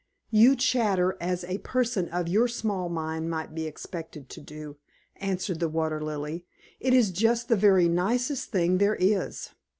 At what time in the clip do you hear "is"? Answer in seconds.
6.95-7.11, 8.99-9.51